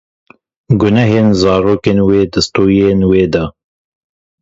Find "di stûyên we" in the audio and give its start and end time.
2.31-3.21